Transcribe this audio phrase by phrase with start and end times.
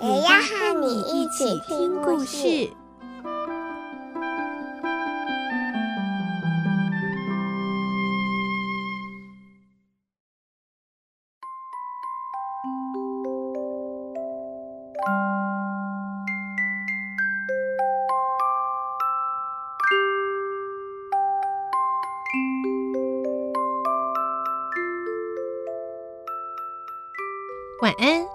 [0.00, 2.70] 也要和你一起听故事。
[27.80, 28.27] 晚安，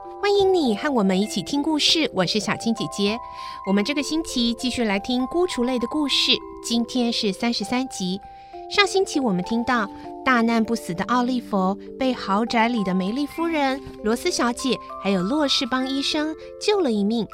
[0.76, 2.10] 和我们一起听故事。
[2.14, 3.18] 我是小青姐姐。
[3.68, 6.32] 我们这个星期继续来听孤雏类的故事，
[6.64, 8.20] 今天是三十三集。
[8.70, 9.88] 上星期我们听到
[10.26, 17.28] 大难不死的奥利弗被豪宅里的梅丽夫人、罗斯小姐还有洛士邦医生救了一命。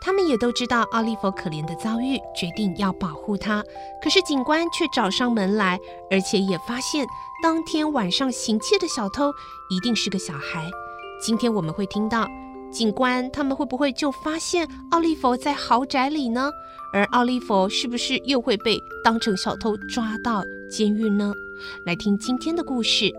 [0.00, 3.62] 他们也都知道奥利弗可怜的遭遇，决定要保护他。
[4.02, 5.78] 可是警官却找上门来，
[6.10, 7.06] 而且也发现
[7.42, 9.32] 当天晚上行窃的小偷
[9.70, 10.68] 一定是个小孩。
[11.24, 12.28] 今天我们会听到
[12.72, 16.50] 警官他们会不会就发现奥利弗在豪宅里呢？
[16.94, 21.32] 而奥利弗是不是又会被当成小偷抓到监狱呢？
[21.84, 23.12] 来听今天的故事。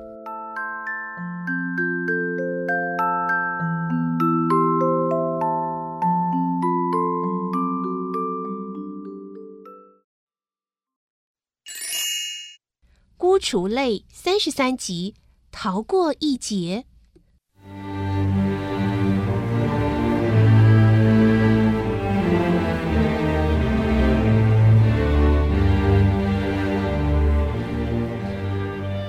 [13.16, 15.16] 孤雏类三十三集，
[15.52, 16.86] 逃过一劫。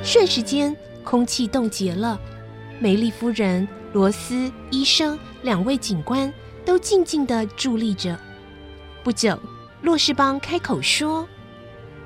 [0.04, 2.20] 瞬时间，空气冻结了。
[2.78, 6.30] 梅丽夫人、罗斯医生两位警官
[6.62, 8.16] 都静静地伫立着。
[9.02, 9.38] 不久，
[9.80, 11.26] 洛士邦开口说：“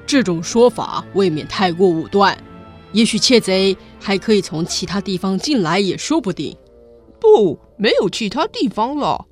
[0.07, 2.39] 这种说法未免太过武断。
[2.93, 6.57] 也许窃贼还可以从其他地方进来，也说不定。
[7.19, 9.27] ”“不，没有其他地方了。”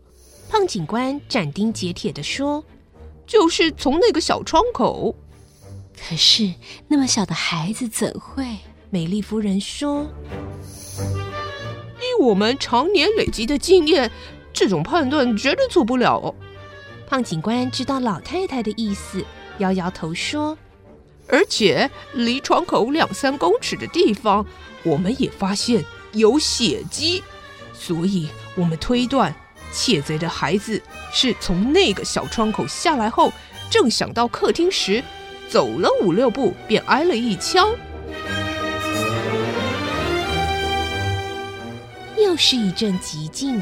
[0.51, 2.65] 胖警官斩钉截铁地说
[3.29, 5.15] ：“就是从那个小窗口。”
[5.97, 6.55] 可是
[6.89, 8.45] 那么小的孩子怎会？
[8.91, 10.07] 美丽夫人说
[11.99, 14.11] ：“以我们常年累积的经验，
[14.53, 16.33] 这种判断绝对做不了。”
[17.09, 19.25] 胖警官知道老太太的意思，
[19.59, 20.57] 摇摇头说
[21.29, 24.47] ：“而且离窗口两三公尺的地方，
[24.85, 27.25] 我们也发现有血迹，
[27.75, 29.35] 所以我们推断
[29.73, 30.81] 窃贼的孩子
[31.13, 33.33] 是从那个小窗口下来后，
[33.69, 35.03] 正想到客厅时。”
[35.49, 37.69] 走了五六步，便挨了一枪。
[42.19, 43.61] 又是一阵寂静。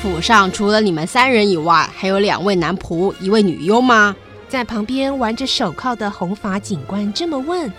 [0.00, 4.16] 府上除了你们三人以外，还有两位男仆，一位女佣吗？
[4.48, 7.72] 在旁边玩着手铐的红发警官这么问。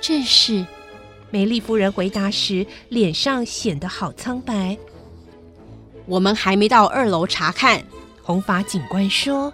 [0.00, 0.64] 正是。
[1.32, 4.76] 梅丽夫人回答时，脸上显得好苍白。
[6.06, 7.80] 我们还没到二楼查看。
[8.22, 9.52] 红发警官说。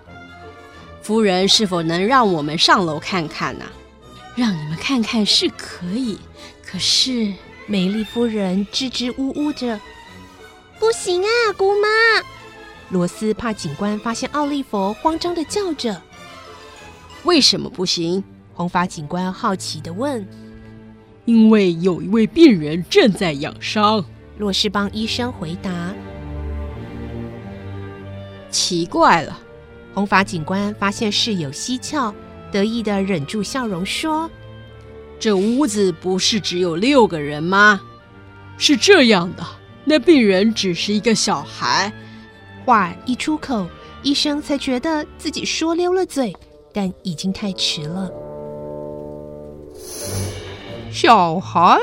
[1.07, 3.65] 夫人是否能让我们上楼看看呢？
[4.35, 6.19] 让你们看看是可以，
[6.65, 7.33] 可是
[7.69, 9.81] 美丽夫人支支吾吾着
[10.81, 11.87] ：“不行啊，姑妈！”
[12.91, 16.03] 罗斯怕警官发现奥利弗，慌张的叫着
[17.23, 20.27] ：“为什么不行？”红发警官好奇的问
[21.25, 24.05] ：“因为有一位病人正在养伤。”
[24.39, 25.95] 洛士邦医生回答
[28.51, 29.43] ：“奇怪了。”
[29.97, 32.15] 红发警官发现事有蹊跷，
[32.53, 34.31] 得意的忍住笑容说
[35.19, 37.81] ：“这屋子不是只有六个人吗？
[38.59, 39.43] 是这样的，
[39.87, 41.91] 那病人只是一个小孩。”
[42.67, 43.67] 话一出口，
[44.03, 46.37] 医生才觉得自己说溜了嘴，
[46.75, 48.11] 但已经太迟了。
[50.93, 51.79] 小孩，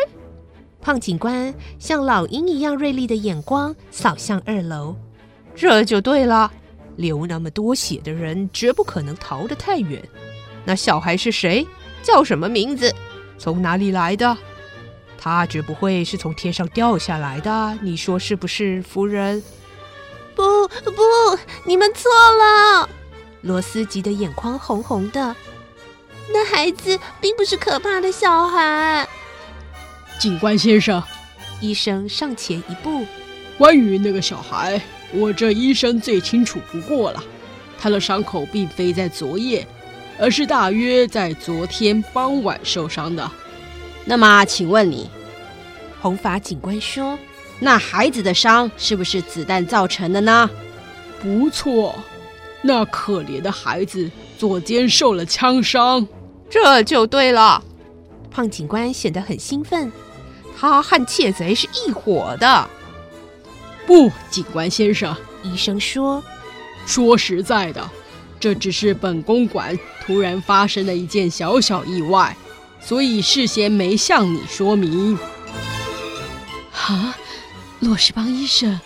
[0.80, 4.95] 胖警官像老鹰一样锐利的眼光扫向二楼，
[5.56, 6.51] 这就对了。
[6.95, 10.01] 流那么多血的人绝不可能逃得太远。
[10.66, 11.66] 那小孩是谁？
[12.01, 12.94] 叫什么名字？
[13.38, 14.38] 从哪里来的？
[15.18, 17.78] 他绝不会是从天上掉下来的。
[17.81, 19.42] 你说是不是，夫人？
[20.36, 22.90] 不不，你们错了。
[23.42, 25.36] 罗斯急得眼眶红红的。
[26.31, 29.07] 那孩子并不是可怕的小孩。
[30.19, 31.04] 警官先生，
[31.60, 33.06] 医生上前一步。
[33.57, 34.81] 关于那个小孩，
[35.13, 37.24] 我这医生最清楚不过了。
[37.80, 39.68] 他的伤口并非在昨夜，
[40.18, 43.30] 而是大约在昨天傍晚受伤的。
[44.06, 45.10] 那么，请问你，
[46.01, 47.18] 红发警官说，
[47.60, 50.50] 那孩子的伤是不是子弹造成的呢？
[51.21, 51.95] 不错，
[52.62, 56.07] 那可怜的孩子左肩受了枪伤。
[56.50, 57.62] 这就对了。
[58.31, 59.92] 胖警官显得很兴奋，
[60.57, 62.69] 他和窃贼是一伙的。
[63.85, 66.24] 不，警官先生，医生说
[66.88, 67.89] ：“说实在的，
[68.39, 72.35] 这只是本公馆突然发生的一件小小意外，
[72.80, 75.18] 所以事先没向你说明。”
[76.71, 77.15] 啊，
[77.81, 78.80] 洛士邦医生，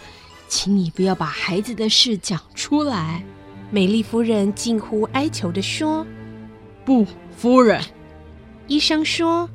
[0.47, 3.23] 请你不要把孩子的事讲出来。”
[3.69, 6.05] 美丽夫人近乎哀求地说
[6.85, 7.05] ：“不，
[7.35, 7.83] 夫人。”
[8.65, 9.49] 医生说：“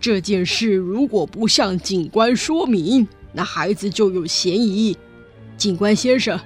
[0.00, 4.96] 这件事如果不向警官说明。”那孩子就有嫌疑，
[5.58, 6.40] 警官先生，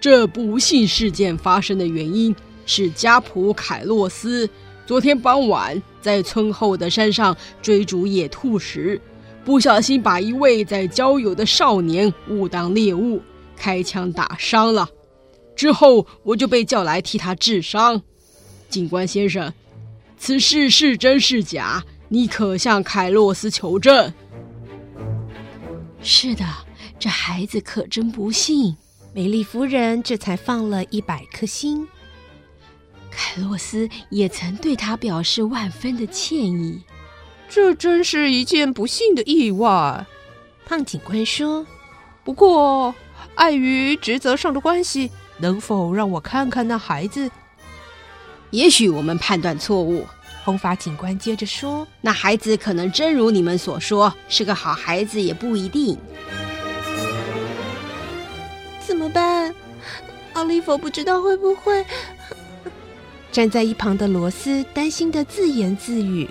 [0.00, 2.32] 这不幸事件发生的原因
[2.64, 4.48] 是加普凯洛斯
[4.86, 9.00] 昨天傍晚在村后的山上追逐野兔时，
[9.44, 13.20] 不小心把一位在郊游的少年误当猎物，
[13.56, 14.88] 开枪打伤了。
[15.56, 18.00] 之后我就被叫来替他治伤。
[18.68, 19.52] 警官先生，
[20.16, 21.82] 此事是真是假？
[22.08, 24.14] 你可向凯洛斯求证。
[26.08, 26.46] 是的，
[27.00, 28.76] 这孩子可真不幸。
[29.12, 31.88] 美丽夫人这才放了一百颗心。
[33.10, 36.80] 凯洛斯也曾对他表示万分的歉意。
[37.48, 40.06] 这真是一件不幸的意外。
[40.64, 41.66] 胖警官说
[42.22, 42.94] ：“不过，
[43.34, 47.28] 碍于职责上的关系，能否让我看看那孩子？
[48.50, 50.06] 也许我们判断错误。”
[50.46, 55.98] 红发警官接着说：“那孩子可能真如你们所说，是个好孩子，也不一定。
[58.78, 59.52] 怎么办？
[60.34, 61.84] 奥利弗不知道会不会……”
[63.32, 66.30] 站在一旁的罗斯担心的自言自语：“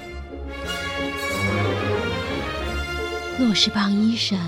[3.38, 4.40] 洛士邦医生，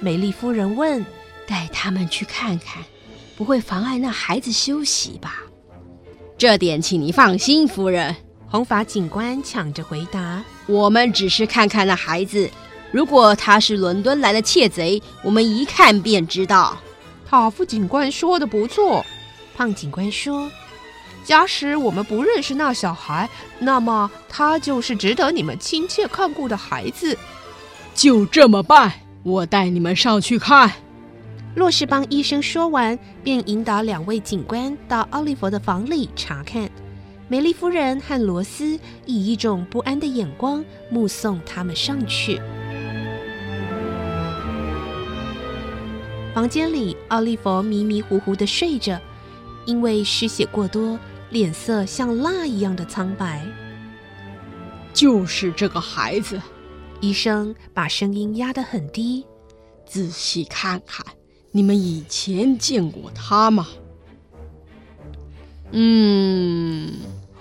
[0.00, 1.06] 美丽夫人问，
[1.46, 2.82] 带他们去看看，
[3.36, 5.36] 不会妨碍那孩子休息吧？
[6.36, 8.16] 这点，请您放心，夫人。”
[8.52, 12.50] 红发警官抢着回答：“我们只是看看那孩子，
[12.90, 16.76] 如果他是伦敦来的窃贼，我们一看便知道。”
[17.26, 19.06] 塔夫警官说的不错，
[19.56, 20.50] 胖警官说
[21.24, 23.26] ：“假使我们不认识那小孩，
[23.58, 27.16] 那么他就是值得你们亲切看顾的孩子。”
[27.96, 30.70] 就这么办，我带你们上去看。
[31.54, 36.70] 洛士邦医生说完，便引导两位警官到奥利弗的房里查看。
[37.32, 42.38] 美丽夫人和罗斯以一种不安的眼光目送他们上去。
[46.34, 49.00] 房间里，奥利弗迷迷糊糊地睡着，
[49.64, 51.00] 因为失血过多，
[51.30, 53.42] 脸色像蜡一样的苍白。
[54.92, 56.38] 就是这个孩子，
[57.00, 59.24] 医生把声音压得很低。
[59.86, 61.02] 仔细看看，
[61.50, 63.68] 你们以前见过他吗？
[65.70, 66.92] 嗯。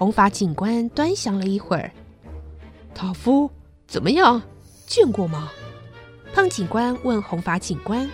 [0.01, 1.91] 红发警官端详了一会儿，
[2.95, 3.51] 塔夫
[3.85, 4.41] 怎么样？
[4.87, 5.51] 见过吗？
[6.33, 8.09] 胖警官问红发警官。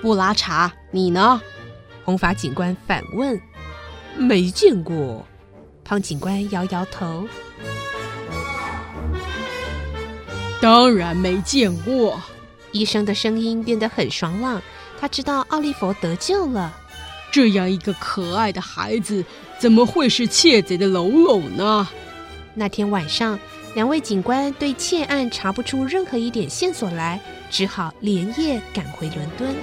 [0.00, 1.42] 布拉查，你呢？
[2.06, 3.38] 红发警官反问。
[4.16, 5.22] 没见过。
[5.84, 7.28] 胖警官摇摇头。
[10.58, 12.18] 当然没见过。
[12.70, 14.62] 医生的声音变得很爽朗，
[14.98, 16.74] 他知道奥利弗得救了。
[17.32, 19.24] 这样一个可爱的孩子，
[19.58, 21.88] 怎么会是窃贼的喽啰呢？
[22.54, 23.38] 那天晚上，
[23.74, 27.18] 两位警官对窃案查不出任何一点线索来，
[27.50, 29.56] 只好连夜赶回伦敦。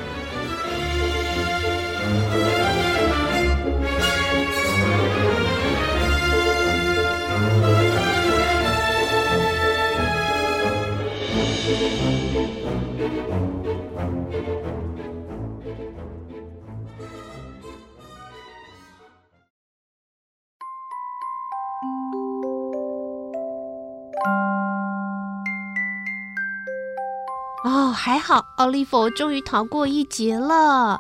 [28.01, 30.97] 还好，奥利弗终于逃过一劫了。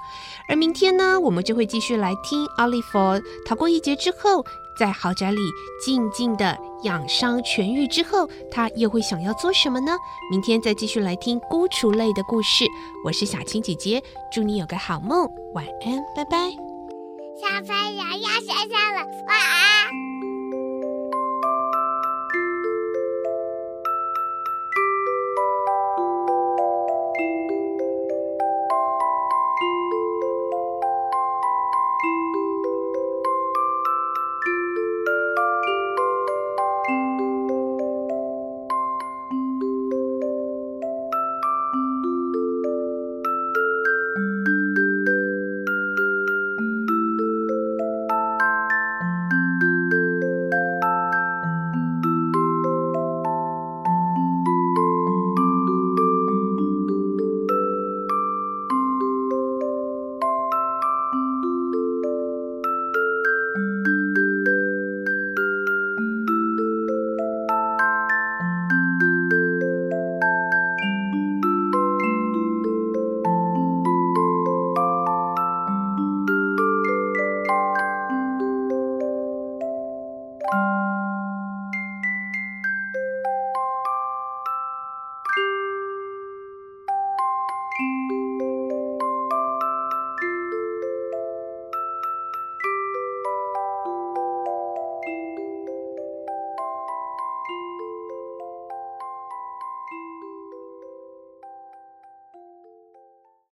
[0.49, 2.99] 而明天呢，我们就会继续来听奥利弗
[3.47, 4.45] 逃过一劫之后，
[4.77, 5.39] 在豪宅里
[5.81, 9.93] 静静的养伤痊愈之后，他又会想要做什么呢？
[10.29, 12.65] 明天再继续来听孤雏类的故事。
[13.05, 16.49] 我是小青姐姐，祝你有个好梦，晚安，拜拜。
[17.39, 19.88] 小朋友要睡觉了，晚安。